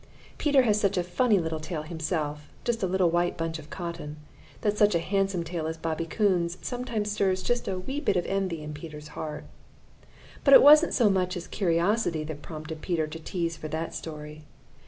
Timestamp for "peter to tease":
12.81-13.57